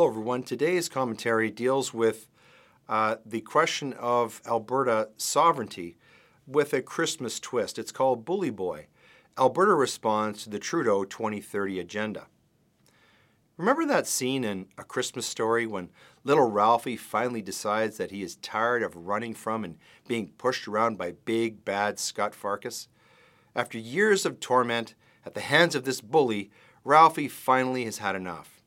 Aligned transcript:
Hello, 0.00 0.08
everyone. 0.08 0.42
Today's 0.42 0.88
commentary 0.88 1.50
deals 1.50 1.92
with 1.92 2.30
uh, 2.88 3.16
the 3.26 3.42
question 3.42 3.92
of 3.92 4.40
Alberta 4.46 5.10
sovereignty 5.18 5.98
with 6.46 6.72
a 6.72 6.80
Christmas 6.80 7.38
twist. 7.38 7.78
It's 7.78 7.92
called 7.92 8.24
Bully 8.24 8.48
Boy. 8.48 8.86
Alberta 9.38 9.74
responds 9.74 10.42
to 10.42 10.48
the 10.48 10.58
Trudeau 10.58 11.04
2030 11.04 11.80
agenda. 11.80 12.28
Remember 13.58 13.84
that 13.84 14.06
scene 14.06 14.42
in 14.42 14.68
A 14.78 14.84
Christmas 14.84 15.26
Story 15.26 15.66
when 15.66 15.90
little 16.24 16.50
Ralphie 16.50 16.96
finally 16.96 17.42
decides 17.42 17.98
that 17.98 18.10
he 18.10 18.22
is 18.22 18.36
tired 18.36 18.82
of 18.82 18.96
running 18.96 19.34
from 19.34 19.64
and 19.64 19.76
being 20.08 20.28
pushed 20.38 20.66
around 20.66 20.96
by 20.96 21.12
big, 21.26 21.62
bad 21.62 21.98
Scott 21.98 22.32
Farkus? 22.32 22.88
After 23.54 23.76
years 23.76 24.24
of 24.24 24.40
torment 24.40 24.94
at 25.26 25.34
the 25.34 25.40
hands 25.40 25.74
of 25.74 25.84
this 25.84 26.00
bully, 26.00 26.50
Ralphie 26.84 27.28
finally 27.28 27.84
has 27.84 27.98
had 27.98 28.16
enough. 28.16 28.59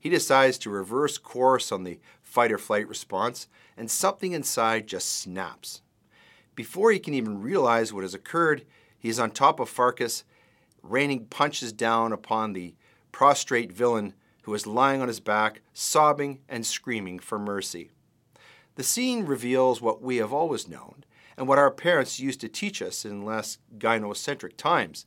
He 0.00 0.08
decides 0.08 0.56
to 0.58 0.70
reverse 0.70 1.18
course 1.18 1.70
on 1.70 1.84
the 1.84 2.00
fight 2.22 2.50
or 2.50 2.58
flight 2.58 2.88
response, 2.88 3.46
and 3.76 3.90
something 3.90 4.32
inside 4.32 4.86
just 4.86 5.20
snaps. 5.20 5.82
Before 6.54 6.90
he 6.90 6.98
can 6.98 7.14
even 7.14 7.42
realize 7.42 7.92
what 7.92 8.04
has 8.04 8.14
occurred, 8.14 8.64
he 8.98 9.08
is 9.08 9.20
on 9.20 9.30
top 9.30 9.60
of 9.60 9.70
Farkus, 9.70 10.24
raining 10.82 11.26
punches 11.26 11.72
down 11.72 12.12
upon 12.12 12.52
the 12.52 12.74
prostrate 13.12 13.72
villain 13.72 14.14
who 14.42 14.54
is 14.54 14.66
lying 14.66 15.02
on 15.02 15.08
his 15.08 15.20
back, 15.20 15.60
sobbing 15.74 16.40
and 16.48 16.64
screaming 16.64 17.18
for 17.18 17.38
mercy. 17.38 17.90
The 18.76 18.82
scene 18.82 19.26
reveals 19.26 19.82
what 19.82 20.00
we 20.00 20.16
have 20.16 20.32
always 20.32 20.66
known 20.66 21.04
and 21.36 21.46
what 21.46 21.58
our 21.58 21.70
parents 21.70 22.20
used 22.20 22.40
to 22.40 22.48
teach 22.48 22.80
us 22.80 23.04
in 23.04 23.24
less 23.24 23.58
gynocentric 23.76 24.56
times 24.56 25.04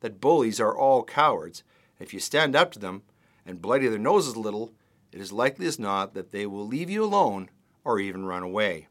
that 0.00 0.20
bullies 0.20 0.60
are 0.60 0.76
all 0.76 1.04
cowards. 1.04 1.62
If 1.98 2.14
you 2.14 2.20
stand 2.20 2.56
up 2.56 2.72
to 2.72 2.78
them, 2.78 3.02
and 3.50 3.60
bloody 3.60 3.88
their 3.88 3.98
noses 3.98 4.34
a 4.34 4.40
little, 4.40 4.72
it 5.12 5.20
is 5.20 5.32
likely 5.32 5.66
as 5.66 5.78
not 5.78 6.14
that 6.14 6.30
they 6.30 6.46
will 6.46 6.66
leave 6.66 6.88
you 6.88 7.04
alone 7.04 7.50
or 7.84 7.98
even 7.98 8.24
run 8.24 8.44
away. 8.44 8.86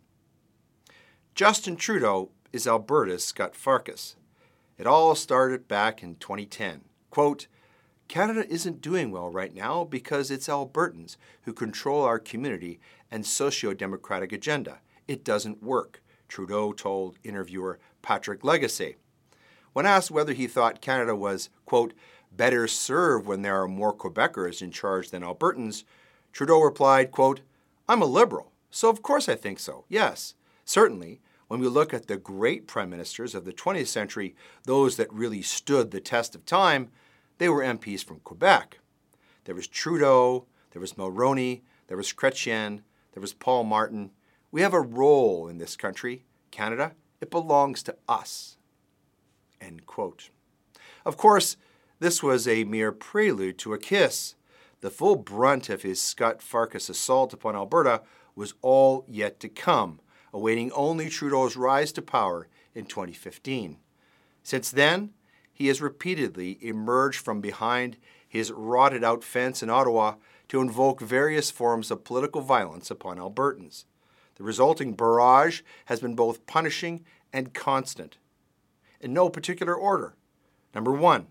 Justin 1.33 1.77
Trudeau 1.77 2.29
is 2.51 2.67
Alberta's 2.67 3.23
Scott 3.25 3.53
Farkus. 3.53 4.15
It 4.77 4.85
all 4.85 5.15
started 5.15 5.67
back 5.67 6.03
in 6.03 6.15
2010. 6.15 6.81
Quote, 7.09 7.47
Canada 8.09 8.45
isn't 8.49 8.81
doing 8.81 9.11
well 9.11 9.29
right 9.29 9.53
now 9.55 9.85
because 9.85 10.29
it's 10.29 10.47
Albertans 10.47 11.15
who 11.43 11.53
control 11.53 12.03
our 12.03 12.19
community 12.19 12.79
and 13.09 13.25
socio 13.25 13.73
democratic 13.73 14.33
agenda. 14.33 14.79
It 15.07 15.23
doesn't 15.23 15.63
work, 15.63 16.03
Trudeau 16.27 16.73
told 16.73 17.17
interviewer 17.23 17.79
Patrick 18.01 18.41
Lagacé. 18.41 18.95
When 19.73 19.85
asked 19.85 20.11
whether 20.11 20.33
he 20.33 20.47
thought 20.47 20.81
Canada 20.81 21.15
was, 21.15 21.49
quote, 21.65 21.93
better 22.31 22.67
served 22.67 23.25
when 23.25 23.41
there 23.41 23.61
are 23.61 23.67
more 23.67 23.93
Quebecers 23.93 24.61
in 24.61 24.71
charge 24.71 25.09
than 25.09 25.23
Albertans, 25.23 25.83
Trudeau 26.31 26.61
replied, 26.61 27.11
quote, 27.11 27.41
I'm 27.87 28.01
a 28.01 28.05
liberal, 28.05 28.51
so 28.69 28.89
of 28.89 29.01
course 29.01 29.27
I 29.27 29.35
think 29.35 29.59
so. 29.59 29.85
Yes, 29.89 30.35
certainly, 30.63 31.21
when 31.47 31.59
we 31.59 31.67
look 31.67 31.93
at 31.93 32.07
the 32.07 32.17
great 32.17 32.67
prime 32.67 32.91
ministers 32.91 33.33
of 33.33 33.45
the 33.45 33.51
20th 33.51 33.87
century, 33.87 34.35
those 34.65 34.95
that 34.97 35.11
really 35.11 35.41
stood 35.41 35.89
the 35.89 35.99
test 35.99 36.35
of 36.35 36.45
time, 36.45 36.89
they 37.39 37.49
were 37.49 37.63
MPs 37.63 38.03
from 38.05 38.19
Quebec. 38.19 38.79
There 39.45 39.55
was 39.55 39.67
Trudeau, 39.67 40.45
there 40.71 40.79
was 40.79 40.93
Mulroney, 40.93 41.61
there 41.87 41.97
was 41.97 42.13
Chrétien, 42.13 42.81
there 43.13 43.21
was 43.21 43.33
Paul 43.33 43.63
Martin. 43.63 44.11
We 44.51 44.61
have 44.61 44.73
a 44.73 44.79
role 44.79 45.47
in 45.47 45.57
this 45.57 45.75
country, 45.75 46.25
Canada. 46.51 46.93
It 47.19 47.31
belongs 47.31 47.81
to 47.83 47.95
us. 48.07 48.57
End 49.61 49.85
quote. 49.85 50.29
Of 51.05 51.17
course, 51.17 51.57
this 51.99 52.23
was 52.23 52.47
a 52.47 52.63
mere 52.63 52.91
prelude 52.91 53.57
to 53.59 53.73
a 53.73 53.77
kiss. 53.77 54.35
The 54.81 54.89
full 54.89 55.17
brunt 55.17 55.69
of 55.69 55.81
his 55.81 56.01
Scott 56.01 56.39
Farkus 56.39 56.89
assault 56.89 57.33
upon 57.33 57.55
Alberta 57.55 58.01
was 58.35 58.53
all 58.61 59.03
yet 59.07 59.39
to 59.41 59.49
come, 59.49 59.99
awaiting 60.33 60.71
only 60.71 61.09
Trudeau's 61.09 61.57
rise 61.57 61.91
to 61.93 62.01
power 62.01 62.47
in 62.73 62.85
2015. 62.85 63.77
Since 64.43 64.71
then, 64.71 65.11
he 65.51 65.67
has 65.67 65.81
repeatedly 65.81 66.57
emerged 66.61 67.19
from 67.19 67.41
behind 67.41 67.97
his 68.27 68.51
rotted 68.51 69.03
out 69.03 69.23
fence 69.23 69.61
in 69.61 69.69
Ottawa 69.69 70.15
to 70.47 70.61
invoke 70.61 71.01
various 71.01 71.51
forms 71.51 71.91
of 71.91 72.05
political 72.05 72.41
violence 72.41 72.89
upon 72.89 73.17
Albertans. 73.17 73.83
The 74.35 74.43
resulting 74.43 74.93
barrage 74.93 75.61
has 75.85 75.99
been 75.99 76.15
both 76.15 76.45
punishing 76.45 77.03
and 77.33 77.53
constant. 77.53 78.17
In 78.99 79.13
no 79.13 79.29
particular 79.29 79.75
order. 79.75 80.15
Number 80.73 80.91
one, 80.91 81.27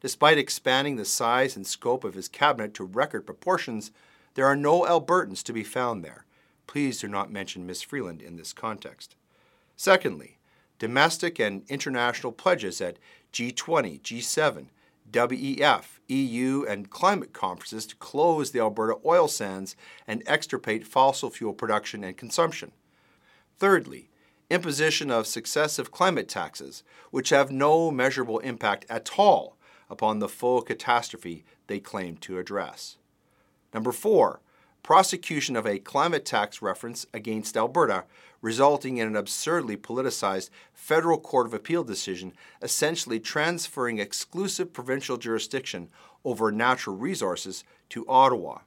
Despite 0.00 0.38
expanding 0.38 0.96
the 0.96 1.04
size 1.04 1.56
and 1.56 1.66
scope 1.66 2.04
of 2.04 2.14
his 2.14 2.28
cabinet 2.28 2.74
to 2.74 2.84
record 2.84 3.26
proportions, 3.26 3.90
there 4.34 4.46
are 4.46 4.56
no 4.56 4.82
Albertans 4.82 5.42
to 5.44 5.52
be 5.52 5.64
found 5.64 6.04
there. 6.04 6.26
Please 6.66 7.00
do 7.00 7.08
not 7.08 7.32
mention 7.32 7.66
Miss 7.66 7.82
Freeland 7.82 8.20
in 8.20 8.36
this 8.36 8.52
context. 8.52 9.16
Secondly, 9.76 10.38
domestic 10.78 11.38
and 11.38 11.62
international 11.68 12.32
pledges 12.32 12.80
at 12.80 12.98
G20, 13.32 14.00
G7, 14.00 14.66
WEF, 15.10 16.00
EU, 16.08 16.64
and 16.68 16.90
climate 16.90 17.32
conferences 17.32 17.86
to 17.86 17.96
close 17.96 18.50
the 18.50 18.60
Alberta 18.60 18.98
oil 19.04 19.28
sands 19.28 19.76
and 20.06 20.22
extirpate 20.26 20.86
fossil 20.86 21.30
fuel 21.30 21.54
production 21.54 22.04
and 22.04 22.16
consumption. 22.16 22.72
Thirdly, 23.58 24.08
imposition 24.50 25.10
of 25.10 25.26
successive 25.26 25.90
climate 25.90 26.28
taxes, 26.28 26.82
which 27.10 27.30
have 27.30 27.50
no 27.50 27.90
measurable 27.90 28.38
impact 28.40 28.86
at 28.88 29.10
all 29.18 29.56
upon 29.90 30.18
the 30.18 30.28
full 30.28 30.62
catastrophe 30.62 31.44
they 31.66 31.80
claim 31.80 32.16
to 32.16 32.38
address. 32.38 32.96
Number 33.74 33.92
four, 33.92 34.40
prosecution 34.82 35.56
of 35.56 35.66
a 35.66 35.80
climate 35.80 36.24
tax 36.24 36.62
reference 36.62 37.06
against 37.12 37.56
Alberta, 37.56 38.04
resulting 38.40 38.98
in 38.98 39.08
an 39.08 39.16
absurdly 39.16 39.76
politicized 39.76 40.50
federal 40.72 41.18
court 41.18 41.46
of 41.46 41.54
appeal 41.54 41.82
decision 41.82 42.32
essentially 42.62 43.18
transferring 43.18 43.98
exclusive 43.98 44.72
provincial 44.72 45.16
jurisdiction 45.16 45.88
over 46.24 46.52
natural 46.52 46.96
resources 46.96 47.64
to 47.88 48.06
Ottawa. 48.08 48.58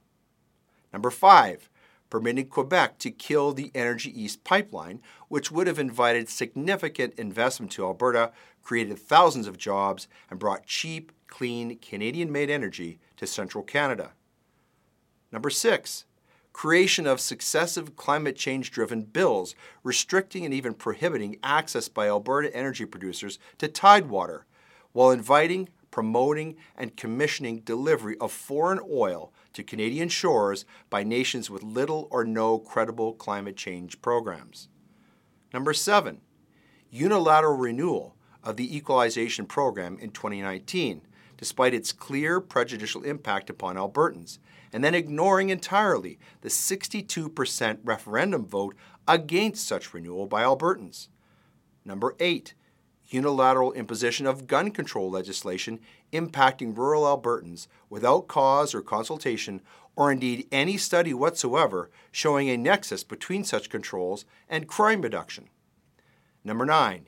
Number 0.91 1.09
five, 1.09 1.69
permitting 2.09 2.47
Quebec 2.47 2.97
to 2.99 3.11
kill 3.11 3.53
the 3.53 3.71
Energy 3.75 4.09
East 4.21 4.43
pipeline, 4.43 5.01
which 5.27 5.51
would 5.51 5.67
have 5.67 5.79
invited 5.79 6.29
significant 6.29 7.13
investment 7.15 7.71
to 7.73 7.85
Alberta, 7.85 8.31
created 8.63 8.99
thousands 8.99 9.47
of 9.47 9.57
jobs, 9.57 10.07
and 10.29 10.39
brought 10.39 10.65
cheap, 10.65 11.11
clean, 11.27 11.77
Canadian 11.77 12.31
made 12.31 12.49
energy 12.49 12.99
to 13.17 13.27
central 13.27 13.63
Canada. 13.63 14.11
Number 15.31 15.49
six, 15.49 16.05
creation 16.53 17.05
of 17.05 17.19
successive 17.19 17.95
climate 17.95 18.35
change 18.35 18.71
driven 18.71 19.03
bills 19.03 19.55
restricting 19.83 20.43
and 20.45 20.53
even 20.53 20.73
prohibiting 20.73 21.37
access 21.43 21.87
by 21.87 22.07
Alberta 22.07 22.53
energy 22.55 22.85
producers 22.85 23.37
to 23.59 23.67
tidewater, 23.67 24.45
while 24.91 25.11
inviting, 25.11 25.69
promoting, 25.91 26.55
and 26.75 26.97
commissioning 26.97 27.59
delivery 27.59 28.17
of 28.19 28.31
foreign 28.31 28.79
oil 28.89 29.33
to 29.53 29.63
Canadian 29.63 30.09
shores 30.09 30.65
by 30.89 31.03
nations 31.03 31.49
with 31.49 31.63
little 31.63 32.07
or 32.11 32.23
no 32.23 32.59
credible 32.59 33.13
climate 33.13 33.57
change 33.57 34.01
programs. 34.01 34.69
Number 35.53 35.73
seven, 35.73 36.21
unilateral 36.91 37.57
renewal 37.57 38.15
of 38.43 38.57
the 38.57 38.75
equalization 38.75 39.45
program 39.45 39.97
in 39.99 40.11
2019, 40.11 41.01
despite 41.37 41.73
its 41.73 41.91
clear 41.91 42.39
prejudicial 42.39 43.03
impact 43.03 43.49
upon 43.49 43.75
Albertans, 43.75 44.39
and 44.71 44.83
then 44.83 44.93
ignoring 44.93 45.49
entirely 45.49 46.19
the 46.41 46.49
62% 46.49 47.79
referendum 47.83 48.45
vote 48.45 48.75
against 49.07 49.67
such 49.67 49.93
renewal 49.93 50.27
by 50.27 50.43
Albertans. 50.43 51.07
Number 51.83 52.15
eight, 52.19 52.53
unilateral 53.09 53.73
imposition 53.73 54.25
of 54.25 54.47
gun 54.47 54.71
control 54.71 55.09
legislation 55.09 55.79
impacting 56.13 56.77
rural 56.77 57.03
Albertans 57.03 57.67
without 57.89 58.27
cause 58.27 58.73
or 58.73 58.81
consultation, 58.81 59.61
or 59.95 60.11
indeed 60.11 60.47
any 60.51 60.77
study 60.77 61.13
whatsoever 61.13 61.89
showing 62.11 62.49
a 62.49 62.57
nexus 62.57 63.03
between 63.03 63.43
such 63.43 63.69
controls 63.69 64.25
and 64.47 64.67
crime 64.67 65.01
reduction. 65.01 65.49
Number 66.43 66.65
9. 66.65 67.07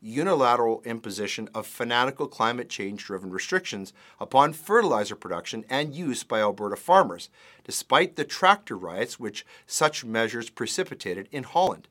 Unilateral 0.00 0.82
imposition 0.84 1.48
of 1.54 1.64
fanatical 1.64 2.26
climate 2.26 2.68
change 2.68 3.04
driven 3.04 3.30
restrictions 3.30 3.92
upon 4.18 4.52
fertilizer 4.52 5.14
production 5.14 5.64
and 5.70 5.94
use 5.94 6.24
by 6.24 6.40
Alberta 6.40 6.74
farmers, 6.74 7.28
despite 7.62 8.16
the 8.16 8.24
tractor 8.24 8.76
riots 8.76 9.20
which 9.20 9.46
such 9.64 10.04
measures 10.04 10.50
precipitated 10.50 11.28
in 11.30 11.44
Holland. 11.44 11.86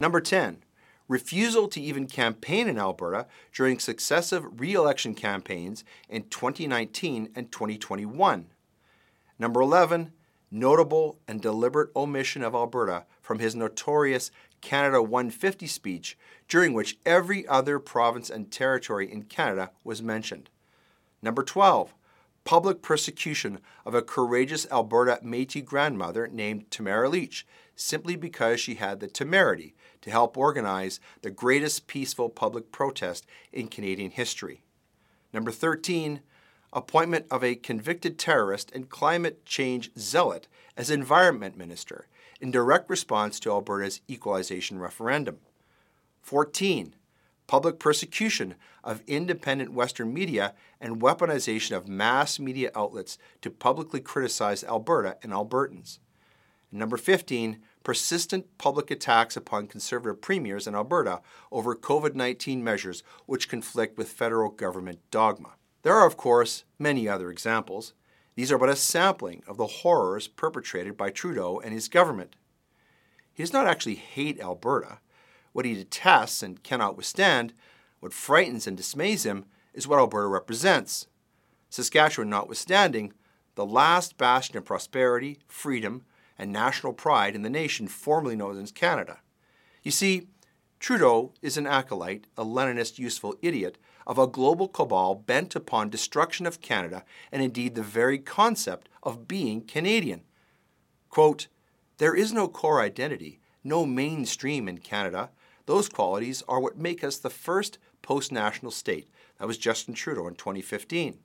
Number 0.00 0.22
10 0.22 0.62
refusal 1.08 1.68
to 1.68 1.80
even 1.80 2.06
campaign 2.06 2.68
in 2.68 2.78
Alberta 2.78 3.26
during 3.52 3.78
successive 3.78 4.60
re 4.60 4.74
election 4.74 5.14
campaigns 5.14 5.84
in 6.08 6.24
2019 6.24 7.30
and 7.34 7.50
2021. 7.52 8.46
Number 9.38 9.60
11, 9.60 10.12
notable 10.50 11.18
and 11.26 11.40
deliberate 11.40 11.90
omission 11.96 12.42
of 12.42 12.54
Alberta 12.54 13.04
from 13.20 13.38
his 13.38 13.54
notorious 13.54 14.30
Canada 14.60 15.02
150 15.02 15.66
speech, 15.66 16.16
during 16.48 16.72
which 16.72 16.98
every 17.04 17.46
other 17.48 17.78
province 17.78 18.30
and 18.30 18.50
territory 18.50 19.10
in 19.10 19.22
Canada 19.22 19.70
was 19.82 20.02
mentioned. 20.02 20.50
Number 21.20 21.42
12, 21.42 21.94
public 22.44 22.82
persecution 22.82 23.60
of 23.86 23.94
a 23.94 24.02
courageous 24.02 24.66
Alberta 24.70 25.20
Metis 25.22 25.62
grandmother 25.62 26.28
named 26.28 26.70
Tamara 26.70 27.08
Lich 27.08 27.46
simply 27.76 28.16
because 28.16 28.60
she 28.60 28.74
had 28.74 29.00
the 29.00 29.08
temerity 29.08 29.74
to 30.02 30.10
help 30.10 30.36
organize 30.36 31.00
the 31.22 31.30
greatest 31.30 31.86
peaceful 31.86 32.28
public 32.28 32.72
protest 32.72 33.26
in 33.52 33.68
Canadian 33.68 34.10
history. 34.10 34.62
Number 35.32 35.50
13, 35.50 36.20
appointment 36.72 37.26
of 37.30 37.44
a 37.44 37.54
convicted 37.54 38.18
terrorist 38.18 38.70
and 38.72 38.88
climate 38.88 39.44
change 39.44 39.90
zealot 39.98 40.48
as 40.76 40.90
Environment 40.90 41.56
Minister 41.56 42.06
in 42.40 42.50
direct 42.50 42.90
response 42.90 43.38
to 43.40 43.50
Alberta's 43.50 44.00
equalization 44.08 44.78
referendum. 44.78 45.38
14. 46.22 46.94
Public 47.46 47.78
persecution 47.78 48.54
of 48.82 49.02
independent 49.06 49.72
Western 49.72 50.12
media 50.14 50.54
and 50.80 51.00
weaponization 51.00 51.76
of 51.76 51.88
mass 51.88 52.38
media 52.38 52.70
outlets 52.74 53.18
to 53.42 53.50
publicly 53.50 54.00
criticize 54.00 54.64
Alberta 54.64 55.16
and 55.22 55.32
Albertans. 55.32 55.98
Number 56.70 56.96
15 56.96 57.58
persistent 57.84 58.46
public 58.58 58.90
attacks 58.90 59.36
upon 59.36 59.66
conservative 59.66 60.20
premiers 60.20 60.66
in 60.66 60.74
Alberta 60.74 61.20
over 61.50 61.74
COVID 61.74 62.14
19 62.14 62.64
measures 62.64 63.02
which 63.26 63.48
conflict 63.48 63.98
with 63.98 64.08
federal 64.08 64.50
government 64.50 65.00
dogma. 65.10 65.54
There 65.82 65.94
are, 65.94 66.06
of 66.06 66.16
course, 66.16 66.64
many 66.78 67.08
other 67.08 67.30
examples. 67.30 67.92
These 68.34 68.50
are 68.50 68.58
but 68.58 68.68
a 68.68 68.76
sampling 68.76 69.42
of 69.46 69.56
the 69.56 69.66
horrors 69.66 70.28
perpetrated 70.28 70.96
by 70.96 71.10
Trudeau 71.10 71.60
and 71.60 71.74
his 71.74 71.88
government. 71.88 72.36
He 73.34 73.42
does 73.42 73.52
not 73.52 73.66
actually 73.66 73.96
hate 73.96 74.40
Alberta. 74.40 75.00
What 75.52 75.64
he 75.64 75.74
detests 75.74 76.42
and 76.42 76.62
cannot 76.62 76.96
withstand, 76.96 77.52
what 78.00 78.12
frightens 78.12 78.66
and 78.66 78.76
dismays 78.76 79.24
him, 79.24 79.44
is 79.74 79.86
what 79.86 79.98
Alberta 79.98 80.28
represents. 80.28 81.06
Saskatchewan 81.68 82.28
notwithstanding, 82.28 83.12
the 83.54 83.66
last 83.66 84.16
bastion 84.16 84.56
of 84.56 84.64
prosperity, 84.64 85.38
freedom, 85.46 86.02
and 86.38 86.52
national 86.52 86.92
pride 86.92 87.34
in 87.34 87.42
the 87.42 87.50
nation 87.50 87.86
formerly 87.86 88.36
known 88.36 88.60
as 88.60 88.72
Canada. 88.72 89.20
You 89.82 89.90
see, 89.90 90.28
Trudeau 90.80 91.32
is 91.42 91.56
an 91.56 91.66
acolyte, 91.66 92.26
a 92.36 92.44
Leninist 92.44 92.98
useful 92.98 93.36
idiot, 93.40 93.78
of 94.06 94.18
a 94.18 94.26
global 94.26 94.66
cabal 94.66 95.14
bent 95.14 95.54
upon 95.54 95.90
destruction 95.90 96.46
of 96.46 96.60
Canada 96.60 97.04
and 97.30 97.42
indeed 97.42 97.74
the 97.74 97.82
very 97.82 98.18
concept 98.18 98.88
of 99.02 99.28
being 99.28 99.60
Canadian. 99.60 100.22
Quote, 101.08 101.46
There 101.98 102.14
is 102.16 102.32
no 102.32 102.48
core 102.48 102.80
identity, 102.80 103.38
no 103.62 103.86
mainstream 103.86 104.68
in 104.68 104.78
Canada. 104.78 105.30
Those 105.66 105.88
qualities 105.88 106.42
are 106.48 106.60
what 106.60 106.76
make 106.76 107.04
us 107.04 107.18
the 107.18 107.30
first 107.30 107.78
post 108.02 108.32
national 108.32 108.72
state. 108.72 109.08
That 109.38 109.46
was 109.46 109.58
Justin 109.58 109.94
Trudeau 109.94 110.26
in 110.26 110.34
2015. 110.34 111.18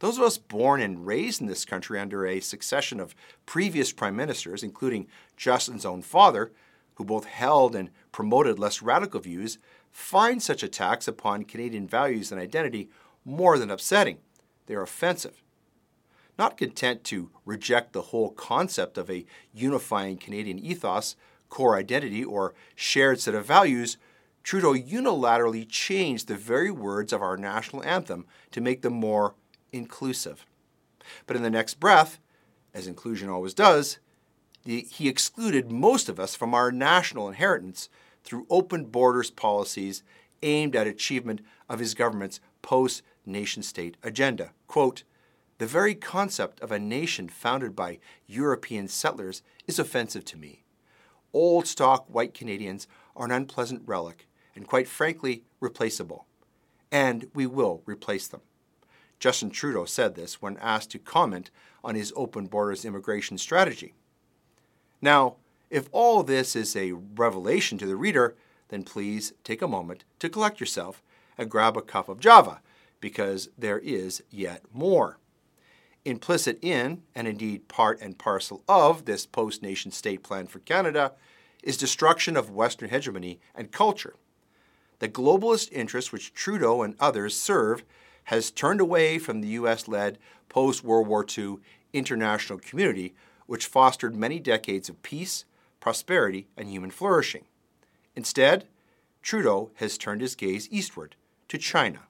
Those 0.00 0.16
of 0.16 0.24
us 0.24 0.38
born 0.38 0.80
and 0.80 1.06
raised 1.06 1.40
in 1.40 1.46
this 1.46 1.64
country 1.64 1.98
under 1.98 2.26
a 2.26 2.40
succession 2.40 3.00
of 3.00 3.14
previous 3.44 3.92
prime 3.92 4.16
ministers, 4.16 4.62
including 4.62 5.06
Justin's 5.36 5.84
own 5.84 6.00
father, 6.02 6.52
who 6.94 7.04
both 7.04 7.26
held 7.26 7.74
and 7.74 7.90
promoted 8.10 8.58
less 8.58 8.82
radical 8.82 9.20
views, 9.20 9.58
find 9.90 10.42
such 10.42 10.62
attacks 10.62 11.06
upon 11.06 11.44
Canadian 11.44 11.86
values 11.86 12.32
and 12.32 12.40
identity 12.40 12.88
more 13.24 13.58
than 13.58 13.70
upsetting. 13.70 14.18
They 14.66 14.74
are 14.74 14.82
offensive. 14.82 15.42
Not 16.38 16.56
content 16.56 17.04
to 17.04 17.30
reject 17.44 17.92
the 17.92 18.02
whole 18.02 18.30
concept 18.30 18.96
of 18.96 19.10
a 19.10 19.26
unifying 19.52 20.16
Canadian 20.16 20.58
ethos, 20.58 21.16
core 21.50 21.76
identity, 21.76 22.24
or 22.24 22.54
shared 22.74 23.20
set 23.20 23.34
of 23.34 23.44
values, 23.44 23.98
Trudeau 24.42 24.72
unilaterally 24.72 25.68
changed 25.68 26.26
the 26.26 26.36
very 26.36 26.70
words 26.70 27.12
of 27.12 27.20
our 27.20 27.36
national 27.36 27.84
anthem 27.84 28.24
to 28.52 28.60
make 28.60 28.80
them 28.80 28.94
more 28.94 29.34
inclusive. 29.72 30.46
But 31.26 31.36
in 31.36 31.42
the 31.42 31.50
next 31.50 31.74
breath, 31.74 32.18
as 32.72 32.86
inclusion 32.86 33.28
always 33.28 33.52
does, 33.52 33.98
he 34.64 35.08
excluded 35.08 35.70
most 35.70 36.08
of 36.08 36.20
us 36.20 36.34
from 36.34 36.54
our 36.54 36.70
national 36.70 37.28
inheritance 37.28 37.88
through 38.24 38.46
open 38.48 38.84
borders 38.84 39.30
policies 39.30 40.02
aimed 40.42 40.76
at 40.76 40.86
achievement 40.86 41.40
of 41.68 41.78
his 41.78 41.94
government's 41.94 42.40
post 42.62 43.02
nation 43.26 43.62
state 43.62 43.96
agenda. 44.02 44.52
Quote, 44.66 45.02
the 45.58 45.66
very 45.66 45.94
concept 45.94 46.60
of 46.60 46.72
a 46.72 46.78
nation 46.78 47.28
founded 47.28 47.76
by 47.76 47.98
European 48.26 48.88
settlers 48.88 49.42
is 49.66 49.78
offensive 49.78 50.24
to 50.26 50.38
me. 50.38 50.62
Old 51.32 51.66
stock 51.66 52.06
white 52.08 52.34
Canadians 52.34 52.86
are 53.14 53.24
an 53.24 53.30
unpleasant 53.30 53.82
relic 53.86 54.26
and, 54.54 54.66
quite 54.66 54.88
frankly, 54.88 55.44
replaceable. 55.60 56.26
And 56.90 57.28
we 57.34 57.46
will 57.46 57.82
replace 57.86 58.26
them. 58.26 58.40
Justin 59.20 59.50
Trudeau 59.50 59.84
said 59.84 60.14
this 60.14 60.42
when 60.42 60.56
asked 60.58 60.90
to 60.90 60.98
comment 60.98 61.50
on 61.84 61.94
his 61.94 62.12
open 62.16 62.46
borders 62.46 62.84
immigration 62.84 63.38
strategy. 63.38 63.94
Now, 65.00 65.36
if 65.68 65.88
all 65.92 66.22
this 66.22 66.56
is 66.56 66.74
a 66.74 66.92
revelation 66.92 67.78
to 67.78 67.86
the 67.86 67.96
reader, 67.96 68.34
then 68.68 68.82
please 68.82 69.32
take 69.44 69.62
a 69.62 69.68
moment 69.68 70.04
to 70.18 70.28
collect 70.28 70.58
yourself 70.58 71.02
and 71.38 71.50
grab 71.50 71.76
a 71.76 71.82
cup 71.82 72.08
of 72.08 72.18
Java, 72.18 72.60
because 73.00 73.48
there 73.56 73.78
is 73.78 74.22
yet 74.30 74.62
more. 74.74 75.18
Implicit 76.04 76.58
in, 76.62 77.02
and 77.14 77.28
indeed 77.28 77.68
part 77.68 78.00
and 78.00 78.16
parcel 78.16 78.62
of, 78.68 79.04
this 79.04 79.26
post 79.26 79.62
nation 79.62 79.90
state 79.90 80.22
plan 80.22 80.46
for 80.46 80.60
Canada 80.60 81.12
is 81.62 81.76
destruction 81.76 82.36
of 82.36 82.50
Western 82.50 82.88
hegemony 82.88 83.38
and 83.54 83.70
culture. 83.70 84.14
The 85.00 85.08
globalist 85.08 85.70
interests 85.72 86.12
which 86.12 86.32
Trudeau 86.32 86.82
and 86.82 86.94
others 86.98 87.36
serve 87.36 87.82
has 88.24 88.50
turned 88.50 88.80
away 88.80 89.18
from 89.18 89.40
the 89.40 89.48
U.S. 89.48 89.88
led 89.88 90.18
post 90.48 90.84
World 90.84 91.06
War 91.06 91.24
II 91.36 91.56
international 91.92 92.58
community, 92.58 93.14
which 93.46 93.66
fostered 93.66 94.14
many 94.14 94.38
decades 94.38 94.88
of 94.88 95.02
peace, 95.02 95.44
prosperity, 95.80 96.46
and 96.56 96.68
human 96.68 96.90
flourishing. 96.90 97.44
Instead, 98.14 98.66
Trudeau 99.22 99.70
has 99.76 99.98
turned 99.98 100.20
his 100.20 100.34
gaze 100.34 100.68
eastward 100.70 101.16
to 101.48 101.58
China. 101.58 102.00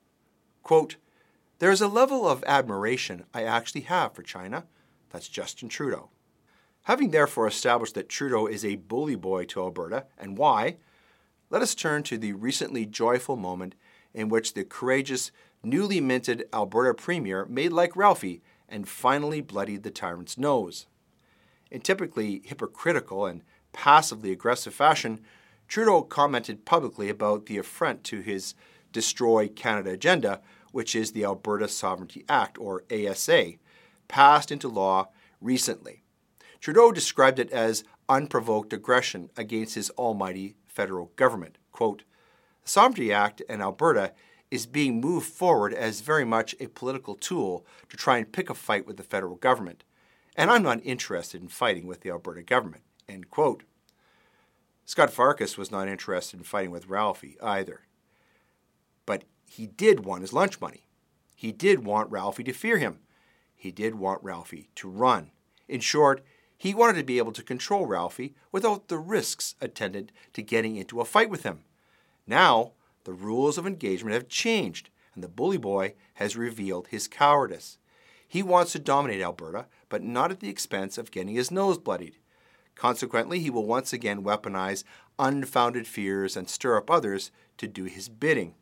Quote, 0.63 0.97
There 1.61 1.71
is 1.71 1.83
a 1.83 1.89
level 1.89 2.27
of 2.27 2.43
admiration 2.47 3.25
I 3.35 3.45
actually 3.45 3.83
have 3.83 4.15
for 4.15 4.23
China. 4.23 4.65
That's 5.11 5.29
Justin 5.29 5.69
Trudeau. 5.69 6.09
Having 6.85 7.11
therefore 7.11 7.47
established 7.47 7.95
that 7.97 8.09
Trudeau 8.09 8.47
is 8.47 8.65
a 8.65 8.77
bully 8.77 9.15
boy 9.15 9.45
to 9.45 9.61
Alberta 9.61 10.07
and 10.17 10.39
why, 10.39 10.79
let 11.51 11.61
us 11.61 11.75
turn 11.75 12.03
to 12.05 12.17
the 12.17 12.33
recently 12.33 12.87
joyful 12.87 13.37
moment 13.37 13.75
in 14.15 14.31
which 14.31 14.55
the 14.55 14.65
courageous 14.65 15.33
newly 15.63 16.01
minted 16.01 16.49
Alberta 16.51 16.95
Premier 16.95 17.45
made 17.45 17.75
like 17.75 17.95
Ralphie 17.95 18.41
and 18.67 18.89
finally 18.89 19.43
bloodied 19.43 19.83
the 19.83 19.91
tyrant's 19.91 20.39
nose. 20.39 20.87
In 21.71 21.83
typically 21.83 22.41
hypocritical 22.43 23.27
and 23.27 23.43
passively 23.75 24.33
aggressive 24.33 24.73
fashion, 24.73 25.21
Trudeau 25.69 26.01
commented 26.01 26.65
publicly 26.65 27.11
about 27.11 27.45
the 27.45 27.59
affront 27.59 28.03
to 28.05 28.21
his 28.21 28.55
Destroy 28.93 29.49
Canada 29.49 29.91
agenda, 29.91 30.41
which 30.73 30.95
is 30.95 31.13
the 31.13 31.25
Alberta 31.25 31.69
Sovereignty 31.69 32.25
Act, 32.29 32.59
or 32.59 32.85
ASA, 32.93 33.55
passed 34.09 34.51
into 34.51 34.69
law 34.69 35.09
recently. 35.41 36.03
Trudeau 36.61 36.93
described 36.93 37.39
it 37.39 37.51
as 37.51 37.85
unprovoked 38.09 38.73
aggression 38.73 39.31
against 39.37 39.75
his 39.75 39.91
almighty 39.91 40.57
federal 40.67 41.13
government. 41.17 41.59
Quote, 41.73 42.05
the 42.63 42.69
Sovereignty 42.69 43.13
Act 43.13 43.41
in 43.43 43.63
Alberta 43.63 44.13
is 44.51 44.67
being 44.67 45.01
moved 45.01 45.27
forward 45.27 45.73
as 45.73 46.01
very 46.01 46.25
much 46.25 46.55
a 46.59 46.67
political 46.67 47.15
tool 47.15 47.65
to 47.89 47.97
try 47.97 48.19
and 48.19 48.33
pick 48.33 48.51
a 48.51 48.55
fight 48.55 48.87
with 48.87 48.97
the 48.97 49.03
federal 49.03 49.37
government. 49.37 49.85
And 50.37 50.51
I'm 50.51 50.63
not 50.63 50.81
interested 50.85 51.41
in 51.41 51.49
fighting 51.49 51.87
with 51.87 52.01
the 52.01 52.11
Alberta 52.11 52.43
government. 52.43 52.83
End 53.09 53.31
quote. 53.31 53.63
Scott 54.85 55.11
Farkus 55.11 55.57
was 55.57 55.71
not 55.71 55.89
interested 55.89 56.39
in 56.39 56.45
fighting 56.45 56.73
with 56.73 56.89
Ralphie 56.89 57.37
either. 57.41 57.83
He 59.53 59.67
did 59.67 60.05
want 60.05 60.23
his 60.23 60.33
lunch 60.33 60.61
money. 60.61 60.85
He 61.35 61.51
did 61.51 61.85
want 61.85 62.09
Ralphie 62.09 62.45
to 62.45 62.53
fear 62.53 62.79
him. 62.79 63.01
He 63.57 63.73
did 63.73 63.97
want 63.97 64.23
Ralphie 64.23 64.71
to 64.77 64.89
run. 64.89 65.33
In 65.67 65.81
short, 65.81 66.23
he 66.57 66.73
wanted 66.73 66.99
to 66.99 67.05
be 67.05 67.19
able 67.19 67.33
to 67.33 67.43
control 67.43 67.85
Ralphie 67.85 68.37
without 68.53 68.87
the 68.87 68.97
risks 68.97 69.57
attendant 69.61 70.13
to 70.35 70.43
getting 70.43 70.77
into 70.77 71.01
a 71.01 71.05
fight 71.05 71.29
with 71.29 71.43
him. 71.43 71.65
Now, 72.29 72.75
the 73.03 73.13
rules 73.13 73.59
of 73.59 73.67
engagement 73.67 74.15
have 74.15 74.29
changed, 74.29 74.89
and 75.17 75.25
the 75.25 75.29
bully 75.29 75.59
boy 75.59 75.95
has 76.15 76.37
revealed 76.37 76.87
his 76.87 77.09
cowardice. 77.09 77.79
He 78.29 78.45
wants 78.45 78.71
to 78.73 78.79
dominate 78.79 79.21
Alberta, 79.21 79.67
but 79.89 80.05
not 80.05 80.31
at 80.31 80.39
the 80.39 80.49
expense 80.49 80.97
of 80.97 81.11
getting 81.11 81.35
his 81.35 81.51
nose 81.51 81.77
bloodied. 81.77 82.19
Consequently, 82.77 83.41
he 83.41 83.51
will 83.51 83.67
once 83.67 83.93
again 83.93 84.23
weaponize 84.23 84.85
unfounded 85.19 85.89
fears 85.89 86.37
and 86.37 86.49
stir 86.49 86.77
up 86.77 86.89
others 86.89 87.33
to 87.59 87.67
do 87.67 87.85
his 87.85 88.09
bidding. 88.09 88.55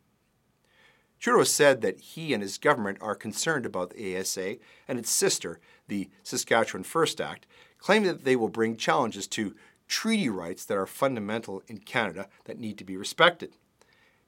Trudeau 1.19 1.45
said 1.45 1.81
that 1.81 2.01
he 2.01 2.33
and 2.33 2.43
his 2.43 2.59
government 2.59 2.99
are 3.01 3.15
concerned 3.15 3.67
about 3.67 3.91
the 3.91 4.17
ASA 4.17 4.57
and 4.87 4.99
its 4.99 5.11
sister, 5.11 5.59
the 5.89 6.09
Saskatchewan 6.23 6.85
First 6.85 7.21
Act, 7.21 7.47
claiming 7.79 8.09
that 8.09 8.25
they 8.25 8.37
will 8.37 8.49
bring 8.49 8.77
challenges 8.77 9.27
to 9.29 9.55
treaty 9.89 10.29
rights 10.29 10.65
that 10.65 10.77
are 10.77 10.87
fundamental 10.87 11.63
in 11.67 11.79
Canada 11.79 12.29
that 12.45 12.59
need 12.59 12.79
to 12.79 12.85
be 12.85 12.97
respected. 12.97 13.55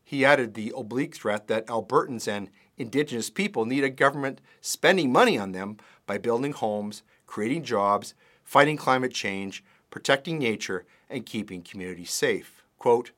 He 0.03 0.25
added 0.25 0.55
the 0.55 0.73
oblique 0.77 1.15
threat 1.15 1.47
that 1.47 1.67
Albertans 1.69 2.27
and 2.27 2.51
Indigenous 2.77 3.31
people 3.31 3.67
need 3.67 3.85
a 3.85 3.91
government 3.91 4.41
spending 4.61 5.13
money 5.13 5.39
on 5.39 5.53
them 5.53 5.77
by 6.07 6.19
building 6.19 6.53
homes, 6.53 7.03
creating 7.27 7.63
jobs, 7.63 8.15
fighting 8.43 8.77
climate 8.77 9.13
change, 9.13 9.63
protecting 9.91 10.39
nature, 10.39 10.85
and 11.09 11.27
keeping 11.27 11.63
communities 11.63 12.11
safe. 12.11 12.65
Quote, 12.79 13.13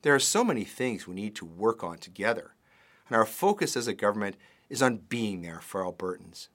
there 0.00 0.14
are 0.14 0.18
so 0.18 0.42
many 0.42 0.64
things 0.64 1.06
we 1.06 1.14
need 1.14 1.36
to 1.36 1.44
work 1.44 1.84
on 1.84 1.98
together, 1.98 2.54
and 3.12 3.18
our 3.18 3.26
focus 3.26 3.76
as 3.76 3.86
a 3.86 3.92
government 3.92 4.36
is 4.70 4.80
on 4.80 4.96
being 4.96 5.42
there 5.42 5.60
for 5.60 5.84
Albertans. 5.84 6.48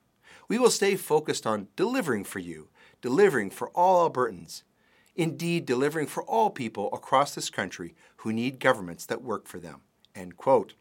We 0.48 0.58
will 0.58 0.72
stay 0.72 0.96
focused 0.96 1.46
on 1.46 1.68
delivering 1.76 2.24
for 2.24 2.40
you, 2.40 2.70
delivering 3.00 3.52
for 3.52 3.70
all 3.76 4.10
Albertans, 4.10 4.64
indeed 5.16 5.68
delivering 5.68 6.08
for 6.08 6.24
all 6.24 6.50
people 6.50 6.90
across 6.92 7.36
this 7.36 7.52
country 7.52 7.94
who 8.18 8.34
need 8.34 8.60
governments 8.60 9.06
that 9.06 9.22
work 9.22 9.48
for 9.48 9.60
them. 9.60 9.82
End 10.16 10.36
quote. 10.36 10.74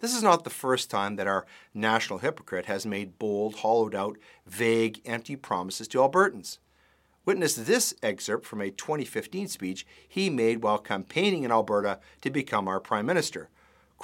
This 0.00 0.14
is 0.14 0.22
not 0.22 0.44
the 0.44 0.50
first 0.50 0.90
time 0.90 1.16
that 1.16 1.26
our 1.26 1.46
national 1.72 2.18
hypocrite 2.18 2.66
has 2.66 2.84
made 2.84 3.18
bold, 3.18 3.54
hollowed 3.60 3.94
out, 3.94 4.18
vague, 4.46 5.00
empty 5.06 5.34
promises 5.34 5.88
to 5.88 5.98
Albertans. 5.98 6.58
Witness 7.24 7.54
this 7.54 7.94
excerpt 8.02 8.44
from 8.44 8.60
a 8.60 8.70
2015 8.70 9.48
speech 9.48 9.86
he 10.06 10.28
made 10.28 10.62
while 10.62 10.76
campaigning 10.76 11.42
in 11.42 11.50
Alberta 11.50 12.00
to 12.20 12.28
become 12.28 12.68
our 12.68 12.80
Prime 12.80 13.06
Minister. 13.06 13.48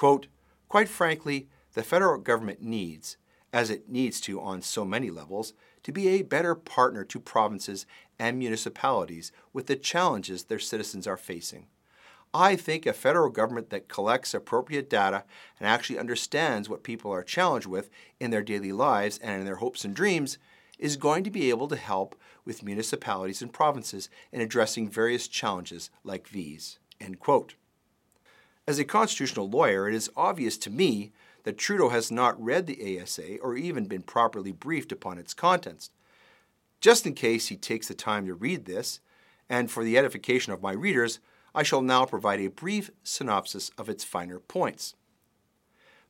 Quote, 0.01 0.25
Quite 0.67 0.89
frankly, 0.89 1.47
the 1.73 1.83
federal 1.83 2.19
government 2.19 2.59
needs, 2.59 3.17
as 3.53 3.69
it 3.69 3.87
needs 3.87 4.19
to 4.21 4.41
on 4.41 4.63
so 4.63 4.83
many 4.83 5.11
levels, 5.11 5.53
to 5.83 5.91
be 5.91 6.07
a 6.07 6.23
better 6.23 6.55
partner 6.55 7.03
to 7.03 7.19
provinces 7.19 7.85
and 8.17 8.39
municipalities 8.39 9.31
with 9.53 9.67
the 9.67 9.75
challenges 9.75 10.45
their 10.45 10.57
citizens 10.57 11.05
are 11.05 11.17
facing. 11.17 11.67
I 12.33 12.55
think 12.55 12.87
a 12.87 12.93
federal 12.93 13.29
government 13.29 13.69
that 13.69 13.89
collects 13.89 14.33
appropriate 14.33 14.89
data 14.89 15.23
and 15.59 15.67
actually 15.67 15.99
understands 15.99 16.67
what 16.67 16.81
people 16.81 17.11
are 17.11 17.21
challenged 17.21 17.67
with 17.67 17.91
in 18.19 18.31
their 18.31 18.41
daily 18.41 18.71
lives 18.71 19.19
and 19.19 19.39
in 19.39 19.45
their 19.45 19.57
hopes 19.57 19.85
and 19.85 19.95
dreams 19.95 20.39
is 20.79 20.97
going 20.97 21.23
to 21.25 21.29
be 21.29 21.51
able 21.51 21.67
to 21.67 21.75
help 21.75 22.15
with 22.43 22.63
municipalities 22.63 23.43
and 23.43 23.53
provinces 23.53 24.09
in 24.31 24.41
addressing 24.41 24.89
various 24.89 25.27
challenges 25.27 25.91
like 26.03 26.29
these. 26.29 26.79
End 26.99 27.19
quote. 27.19 27.53
As 28.71 28.79
a 28.79 28.85
constitutional 28.85 29.49
lawyer, 29.49 29.89
it 29.89 29.93
is 29.93 30.09
obvious 30.15 30.57
to 30.59 30.69
me 30.69 31.11
that 31.43 31.57
Trudeau 31.57 31.89
has 31.89 32.09
not 32.09 32.41
read 32.41 32.67
the 32.67 33.01
ASA 33.01 33.37
or 33.39 33.57
even 33.57 33.83
been 33.83 34.01
properly 34.01 34.53
briefed 34.53 34.93
upon 34.93 35.17
its 35.17 35.33
contents. 35.33 35.89
Just 36.79 37.05
in 37.05 37.13
case 37.13 37.47
he 37.47 37.57
takes 37.57 37.89
the 37.89 37.93
time 37.93 38.25
to 38.27 38.33
read 38.33 38.63
this, 38.63 39.01
and 39.49 39.69
for 39.69 39.83
the 39.83 39.97
edification 39.97 40.53
of 40.53 40.61
my 40.61 40.71
readers, 40.71 41.19
I 41.53 41.63
shall 41.63 41.81
now 41.81 42.05
provide 42.05 42.39
a 42.39 42.47
brief 42.47 42.89
synopsis 43.03 43.71
of 43.77 43.89
its 43.89 44.05
finer 44.05 44.39
points. 44.39 44.95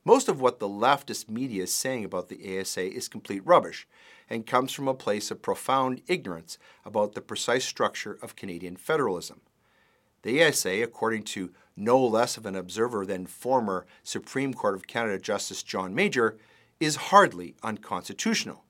Most 0.04 0.28
of 0.28 0.40
what 0.40 0.60
the 0.60 0.68
leftist 0.68 1.28
media 1.28 1.64
is 1.64 1.74
saying 1.74 2.04
about 2.04 2.28
the 2.28 2.60
ASA 2.60 2.92
is 2.92 3.08
complete 3.08 3.44
rubbish 3.44 3.88
and 4.30 4.46
comes 4.46 4.70
from 4.70 4.86
a 4.86 4.94
place 4.94 5.32
of 5.32 5.42
profound 5.42 6.00
ignorance 6.06 6.58
about 6.84 7.14
the 7.14 7.22
precise 7.22 7.64
structure 7.64 8.16
of 8.22 8.36
Canadian 8.36 8.76
federalism. 8.76 9.40
The 10.22 10.44
ASA, 10.44 10.80
according 10.84 11.24
to 11.24 11.50
no 11.76 11.98
less 12.04 12.36
of 12.36 12.46
an 12.46 12.56
observer 12.56 13.06
than 13.06 13.26
former 13.26 13.86
Supreme 14.02 14.54
Court 14.54 14.74
of 14.74 14.86
Canada 14.86 15.18
Justice 15.18 15.62
John 15.62 15.94
Major, 15.94 16.36
is 16.80 16.96
hardly 16.96 17.54
unconstitutional. 17.62 18.64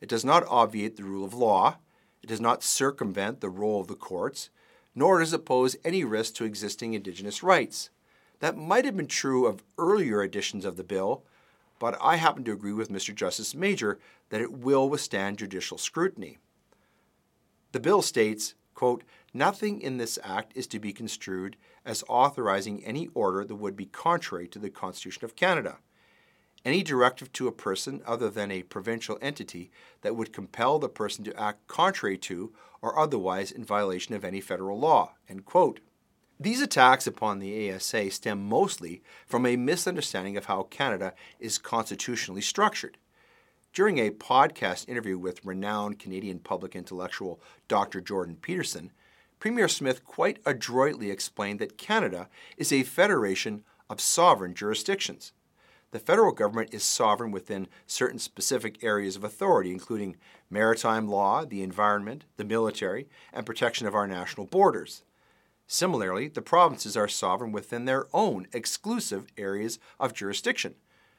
It 0.00 0.08
does 0.08 0.24
not 0.24 0.44
obviate 0.48 0.96
the 0.96 1.04
rule 1.04 1.24
of 1.24 1.34
law, 1.34 1.78
it 2.22 2.26
does 2.26 2.40
not 2.40 2.62
circumvent 2.62 3.40
the 3.40 3.48
role 3.48 3.80
of 3.80 3.86
the 3.86 3.94
courts, 3.94 4.50
nor 4.94 5.20
does 5.20 5.32
it 5.32 5.44
pose 5.44 5.76
any 5.84 6.04
risk 6.04 6.34
to 6.34 6.44
existing 6.44 6.94
Indigenous 6.94 7.42
rights. 7.42 7.90
That 8.40 8.56
might 8.56 8.84
have 8.84 8.96
been 8.96 9.06
true 9.06 9.46
of 9.46 9.62
earlier 9.78 10.22
editions 10.22 10.64
of 10.64 10.76
the 10.76 10.84
bill, 10.84 11.24
but 11.78 11.96
I 12.00 12.16
happen 12.16 12.44
to 12.44 12.52
agree 12.52 12.72
with 12.72 12.90
Mr. 12.90 13.14
Justice 13.14 13.54
Major 13.54 13.98
that 14.30 14.40
it 14.40 14.52
will 14.52 14.88
withstand 14.88 15.38
judicial 15.38 15.78
scrutiny. 15.78 16.38
The 17.72 17.80
bill 17.80 18.02
states, 18.02 18.54
quote, 18.74 19.04
Nothing 19.34 19.80
in 19.80 19.98
this 19.98 20.18
act 20.24 20.52
is 20.54 20.66
to 20.68 20.78
be 20.78 20.92
construed 20.92 21.56
as 21.86 22.04
authorizing 22.08 22.84
any 22.84 23.08
order 23.14 23.44
that 23.44 23.54
would 23.54 23.76
be 23.76 23.86
contrary 23.86 24.48
to 24.48 24.58
the 24.58 24.68
Constitution 24.68 25.24
of 25.24 25.36
Canada. 25.36 25.78
Any 26.64 26.82
directive 26.82 27.32
to 27.34 27.46
a 27.46 27.52
person 27.52 28.02
other 28.04 28.28
than 28.28 28.50
a 28.50 28.64
provincial 28.64 29.18
entity 29.22 29.70
that 30.02 30.16
would 30.16 30.32
compel 30.32 30.78
the 30.78 30.88
person 30.88 31.24
to 31.24 31.40
act 31.40 31.68
contrary 31.68 32.18
to 32.18 32.52
or 32.82 32.98
otherwise 32.98 33.52
in 33.52 33.64
violation 33.64 34.14
of 34.14 34.24
any 34.24 34.40
federal 34.40 34.78
law. 34.78 35.14
These 36.38 36.60
attacks 36.60 37.06
upon 37.06 37.38
the 37.38 37.72
ASA 37.72 38.10
stem 38.10 38.44
mostly 38.44 39.02
from 39.26 39.46
a 39.46 39.56
misunderstanding 39.56 40.36
of 40.36 40.46
how 40.46 40.64
Canada 40.64 41.14
is 41.38 41.56
constitutionally 41.56 42.42
structured. 42.42 42.98
During 43.72 43.98
a 43.98 44.10
podcast 44.10 44.88
interview 44.88 45.18
with 45.18 45.44
renowned 45.44 45.98
Canadian 45.98 46.40
public 46.40 46.74
intellectual 46.74 47.40
Dr. 47.68 48.00
Jordan 48.00 48.36
Peterson, 48.36 48.90
Premier 49.38 49.68
Smith 49.68 50.04
quite 50.04 50.38
adroitly 50.46 51.10
explained 51.10 51.58
that 51.58 51.76
Canada 51.76 52.28
is 52.56 52.72
a 52.72 52.82
federation 52.82 53.64
of 53.90 54.00
sovereign 54.00 54.54
jurisdictions. 54.54 55.32
The 55.90 55.98
federal 55.98 56.32
government 56.32 56.74
is 56.74 56.82
sovereign 56.82 57.30
within 57.30 57.68
certain 57.86 58.18
specific 58.18 58.82
areas 58.82 59.14
of 59.14 59.24
authority, 59.24 59.70
including 59.70 60.16
maritime 60.50 61.08
law, 61.08 61.44
the 61.44 61.62
environment, 61.62 62.24
the 62.36 62.44
military, 62.44 63.08
and 63.32 63.46
protection 63.46 63.86
of 63.86 63.94
our 63.94 64.06
national 64.06 64.46
borders. 64.46 65.02
Similarly, 65.66 66.28
the 66.28 66.42
provinces 66.42 66.96
are 66.96 67.08
sovereign 67.08 67.52
within 67.52 67.84
their 67.84 68.06
own 68.12 68.46
exclusive 68.52 69.26
areas 69.36 69.78
of 70.00 70.14
jurisdiction, 70.14 70.74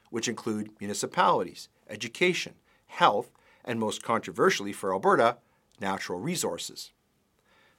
which 0.10 0.28
include 0.28 0.72
municipalities, 0.80 1.70
education, 1.90 2.56
health, 2.88 3.32
and 3.64 3.80
most 3.80 4.04
controversially 4.04 4.74
for 4.74 4.94
Alberta, 4.94 5.38
natural 5.80 6.20
resources. 6.20 6.92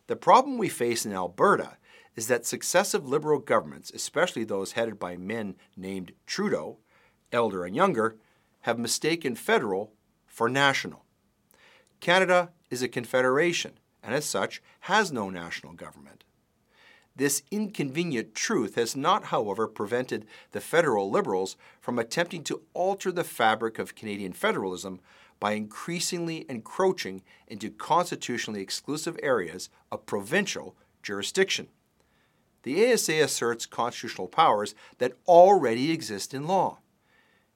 The 0.08 0.16
problem 0.16 0.58
we 0.58 0.68
face 0.68 1.06
in 1.06 1.12
Alberta 1.12 1.76
is 2.16 2.26
that 2.26 2.46
successive 2.46 3.06
Liberal 3.06 3.38
governments, 3.38 3.92
especially 3.94 4.42
those 4.42 4.72
headed 4.72 4.98
by 4.98 5.16
men 5.16 5.54
named 5.76 6.12
Trudeau, 6.26 6.78
elder 7.30 7.64
and 7.64 7.76
younger, 7.76 8.16
have 8.62 8.78
mistaken 8.78 9.36
federal 9.36 9.92
for 10.26 10.48
national. 10.48 11.04
Canada 12.00 12.50
is 12.70 12.82
a 12.82 12.88
confederation 12.88 13.78
and, 14.02 14.14
as 14.14 14.24
such, 14.24 14.62
has 14.80 15.12
no 15.12 15.30
national 15.30 15.74
government. 15.74 16.24
This 17.14 17.42
inconvenient 17.50 18.34
truth 18.34 18.76
has 18.76 18.96
not, 18.96 19.24
however, 19.24 19.66
prevented 19.66 20.24
the 20.52 20.60
federal 20.60 21.10
Liberals 21.10 21.56
from 21.80 21.98
attempting 21.98 22.44
to 22.44 22.62
alter 22.72 23.12
the 23.12 23.24
fabric 23.24 23.78
of 23.78 23.94
Canadian 23.94 24.32
federalism 24.32 25.00
by 25.40 25.52
increasingly 25.52 26.44
encroaching 26.48 27.22
into 27.46 27.70
constitutionally 27.70 28.60
exclusive 28.60 29.18
areas 29.22 29.68
of 29.90 30.06
provincial 30.06 30.76
jurisdiction. 31.02 31.68
The 32.62 32.92
ASA 32.92 33.22
asserts 33.22 33.66
constitutional 33.66 34.28
powers 34.28 34.74
that 34.98 35.14
already 35.26 35.90
exist 35.90 36.34
in 36.34 36.46
law. 36.46 36.78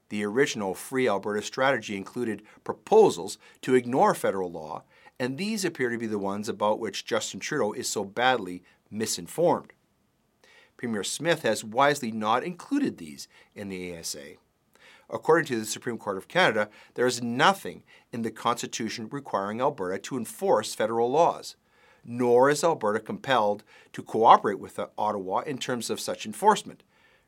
The 0.08 0.24
original 0.24 0.74
Free 0.74 1.08
Alberta 1.08 1.42
strategy 1.42 1.96
included 1.96 2.42
proposals 2.64 3.38
to 3.62 3.74
ignore 3.74 4.14
federal 4.14 4.50
law, 4.50 4.84
and 5.18 5.38
these 5.38 5.64
appear 5.64 5.90
to 5.90 5.98
be 5.98 6.06
the 6.06 6.18
ones 6.18 6.48
about 6.48 6.78
which 6.78 7.04
Justin 7.04 7.40
Trudeau 7.40 7.72
is 7.72 7.88
so 7.88 8.04
badly 8.04 8.62
misinformed. 8.90 9.72
Premier 10.76 11.04
Smith 11.04 11.42
has 11.42 11.64
wisely 11.64 12.12
not 12.12 12.44
included 12.44 12.98
these 12.98 13.28
in 13.54 13.68
the 13.68 13.96
ASA. 13.96 14.34
According 15.12 15.44
to 15.46 15.60
the 15.60 15.66
Supreme 15.66 15.98
Court 15.98 16.16
of 16.16 16.26
Canada, 16.26 16.70
there 16.94 17.06
is 17.06 17.22
nothing 17.22 17.82
in 18.12 18.22
the 18.22 18.30
Constitution 18.30 19.08
requiring 19.10 19.60
Alberta 19.60 19.98
to 19.98 20.16
enforce 20.16 20.74
federal 20.74 21.10
laws, 21.10 21.56
nor 22.02 22.48
is 22.48 22.64
Alberta 22.64 22.98
compelled 22.98 23.62
to 23.92 24.02
cooperate 24.02 24.58
with 24.58 24.80
Ottawa 24.96 25.40
in 25.40 25.58
terms 25.58 25.90
of 25.90 26.00
such 26.00 26.24
enforcement, 26.24 26.82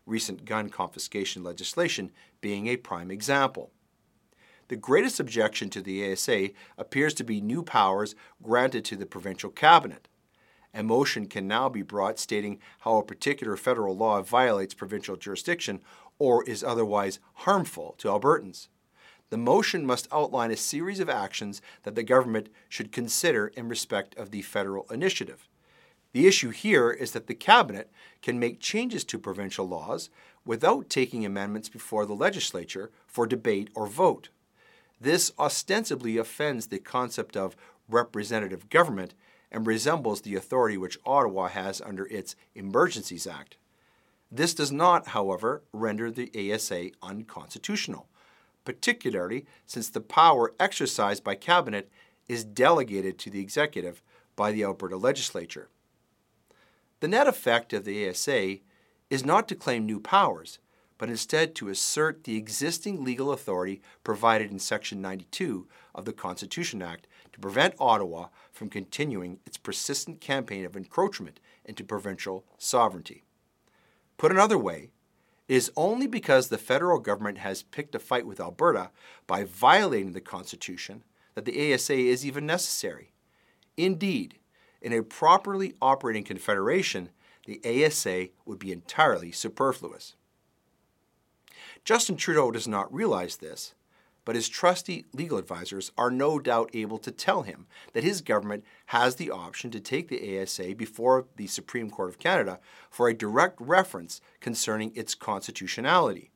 recent 0.06 0.46
gun 0.46 0.70
confiscation 0.70 1.44
legislation 1.44 2.10
being 2.40 2.66
a 2.68 2.78
prime 2.78 3.10
example. 3.10 3.70
The 4.68 4.76
greatest 4.76 5.20
objection 5.20 5.68
to 5.70 5.82
the 5.82 6.10
ASA 6.10 6.50
appears 6.78 7.12
to 7.14 7.24
be 7.24 7.42
new 7.42 7.62
powers 7.62 8.14
granted 8.42 8.86
to 8.86 8.96
the 8.96 9.04
provincial 9.04 9.50
cabinet 9.50 10.08
a 10.74 10.82
motion 10.82 11.26
can 11.26 11.46
now 11.46 11.68
be 11.68 11.82
brought 11.82 12.18
stating 12.18 12.58
how 12.80 12.98
a 12.98 13.04
particular 13.04 13.56
federal 13.56 13.96
law 13.96 14.20
violates 14.20 14.74
provincial 14.74 15.16
jurisdiction 15.16 15.80
or 16.18 16.44
is 16.44 16.62
otherwise 16.62 17.18
harmful 17.34 17.94
to 17.98 18.08
Albertans. 18.08 18.68
The 19.30 19.38
motion 19.38 19.84
must 19.84 20.08
outline 20.12 20.50
a 20.50 20.56
series 20.56 21.00
of 21.00 21.10
actions 21.10 21.60
that 21.82 21.94
the 21.94 22.02
government 22.02 22.48
should 22.68 22.92
consider 22.92 23.48
in 23.48 23.68
respect 23.68 24.14
of 24.16 24.30
the 24.30 24.42
federal 24.42 24.86
initiative. 24.90 25.48
The 26.12 26.26
issue 26.28 26.50
here 26.50 26.90
is 26.90 27.10
that 27.10 27.26
the 27.26 27.34
Cabinet 27.34 27.90
can 28.22 28.38
make 28.38 28.60
changes 28.60 29.02
to 29.04 29.18
provincial 29.18 29.66
laws 29.66 30.10
without 30.44 30.88
taking 30.88 31.26
amendments 31.26 31.68
before 31.68 32.06
the 32.06 32.14
legislature 32.14 32.92
for 33.06 33.26
debate 33.26 33.70
or 33.74 33.88
vote. 33.88 34.28
This 35.00 35.32
ostensibly 35.38 36.16
offends 36.16 36.68
the 36.68 36.78
concept 36.78 37.36
of 37.36 37.56
representative 37.88 38.68
government 38.68 39.14
and 39.50 39.66
resembles 39.66 40.20
the 40.20 40.36
authority 40.36 40.76
which 40.76 40.98
Ottawa 41.04 41.48
has 41.48 41.80
under 41.80 42.06
its 42.06 42.36
Emergencies 42.54 43.26
Act. 43.26 43.56
This 44.34 44.52
does 44.52 44.72
not, 44.72 45.08
however, 45.08 45.62
render 45.72 46.10
the 46.10 46.52
ASA 46.52 46.90
unconstitutional, 47.00 48.08
particularly 48.64 49.46
since 49.64 49.88
the 49.88 50.00
power 50.00 50.54
exercised 50.58 51.22
by 51.22 51.36
Cabinet 51.36 51.88
is 52.26 52.42
delegated 52.42 53.16
to 53.20 53.30
the 53.30 53.38
Executive 53.38 54.02
by 54.34 54.50
the 54.50 54.64
Alberta 54.64 54.96
Legislature. 54.96 55.68
The 56.98 57.06
net 57.06 57.28
effect 57.28 57.72
of 57.72 57.84
the 57.84 58.08
ASA 58.08 58.56
is 59.08 59.24
not 59.24 59.46
to 59.46 59.54
claim 59.54 59.86
new 59.86 60.00
powers, 60.00 60.58
but 60.98 61.08
instead 61.08 61.54
to 61.54 61.68
assert 61.68 62.24
the 62.24 62.36
existing 62.36 63.04
legal 63.04 63.30
authority 63.30 63.82
provided 64.02 64.50
in 64.50 64.58
Section 64.58 65.00
92 65.00 65.68
of 65.94 66.06
the 66.06 66.12
Constitution 66.12 66.82
Act 66.82 67.06
to 67.32 67.38
prevent 67.38 67.76
Ottawa 67.78 68.30
from 68.50 68.68
continuing 68.68 69.38
its 69.46 69.58
persistent 69.58 70.20
campaign 70.20 70.64
of 70.64 70.76
encroachment 70.76 71.38
into 71.64 71.84
provincial 71.84 72.44
sovereignty. 72.58 73.22
Put 74.24 74.32
another 74.32 74.56
way, 74.56 74.88
it 75.48 75.54
is 75.54 75.70
only 75.76 76.06
because 76.06 76.48
the 76.48 76.56
federal 76.56 76.98
government 76.98 77.36
has 77.36 77.62
picked 77.62 77.94
a 77.94 77.98
fight 77.98 78.26
with 78.26 78.40
Alberta 78.40 78.90
by 79.26 79.44
violating 79.44 80.12
the 80.12 80.22
Constitution 80.22 81.04
that 81.34 81.44
the 81.44 81.74
ASA 81.74 81.92
is 81.92 82.24
even 82.24 82.46
necessary. 82.46 83.12
Indeed, 83.76 84.38
in 84.80 84.94
a 84.94 85.02
properly 85.02 85.74
operating 85.82 86.24
confederation, 86.24 87.10
the 87.44 87.60
ASA 87.66 88.28
would 88.46 88.58
be 88.58 88.72
entirely 88.72 89.30
superfluous. 89.30 90.14
Justin 91.84 92.16
Trudeau 92.16 92.50
does 92.50 92.66
not 92.66 92.90
realize 92.94 93.36
this, 93.36 93.74
but 94.24 94.34
his 94.34 94.48
trusty 94.48 95.04
legal 95.12 95.38
advisors 95.38 95.92
are 95.98 96.10
no 96.10 96.38
doubt 96.38 96.70
able 96.72 96.98
to 96.98 97.10
tell 97.10 97.42
him 97.42 97.66
that 97.92 98.04
his 98.04 98.20
government 98.20 98.64
has 98.86 99.16
the 99.16 99.30
option 99.30 99.70
to 99.70 99.80
take 99.80 100.08
the 100.08 100.40
ASA 100.40 100.74
before 100.74 101.26
the 101.36 101.46
Supreme 101.46 101.90
Court 101.90 102.08
of 102.08 102.18
Canada 102.18 102.58
for 102.90 103.08
a 103.08 103.14
direct 103.14 103.60
reference 103.60 104.20
concerning 104.40 104.92
its 104.94 105.14
constitutionality. 105.14 106.30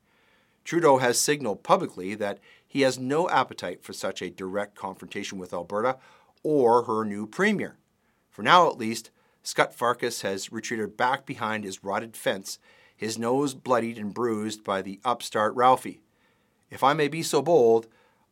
Trudeau 0.63 0.97
has 0.97 1.19
signaled 1.19 1.63
publicly 1.63 2.13
that 2.15 2.39
he 2.67 2.81
has 2.81 2.99
no 2.99 3.27
appetite 3.29 3.83
for 3.83 3.93
such 3.93 4.21
a 4.21 4.29
direct 4.29 4.75
confrontation 4.75 5.39
with 5.39 5.53
Alberta 5.53 5.97
or 6.43 6.83
her 6.83 7.03
new 7.03 7.25
premier. 7.25 7.77
For 8.29 8.43
now, 8.43 8.69
at 8.69 8.77
least, 8.77 9.09
Scut 9.41 9.75
Farkus 9.75 10.21
has 10.21 10.51
retreated 10.51 10.95
back 10.95 11.25
behind 11.25 11.63
his 11.63 11.83
rotted 11.83 12.15
fence, 12.15 12.59
his 12.95 13.17
nose 13.17 13.53
bloodied 13.53 13.97
and 13.97 14.13
bruised 14.13 14.63
by 14.63 14.81
the 14.81 14.99
upstart 15.03 15.55
Ralphie. 15.55 16.01
If 16.69 16.83
I 16.83 16.93
may 16.93 17.07
be 17.07 17.23
so 17.23 17.41
bold, 17.41 17.87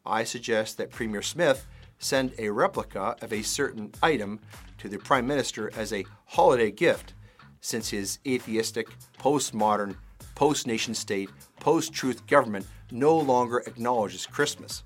I 0.05 0.23
suggest 0.23 0.77
that 0.77 0.91
Premier 0.91 1.21
Smith 1.21 1.65
send 1.99 2.33
a 2.37 2.49
replica 2.49 3.15
of 3.21 3.33
a 3.33 3.41
certain 3.41 3.91
item 4.01 4.39
to 4.77 4.87
the 4.87 4.99
Prime 4.99 5.25
Minister 5.25 5.71
as 5.75 5.91
a 5.91 6.05
holiday 6.25 6.71
gift, 6.71 7.13
since 7.61 7.89
his 7.89 8.19
atheistic, 8.27 8.87
postmodern, 9.19 9.95
post 10.35 10.67
nation 10.67 10.93
state, 10.93 11.29
post 11.59 11.93
truth 11.93 12.27
government 12.27 12.67
no 12.91 13.17
longer 13.17 13.63
acknowledges 13.65 14.27
Christmas. 14.27 14.83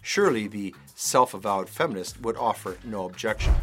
Surely 0.00 0.48
the 0.48 0.74
self 0.94 1.34
avowed 1.34 1.68
feminist 1.68 2.20
would 2.22 2.36
offer 2.36 2.78
no 2.84 3.04
objection. 3.04 3.54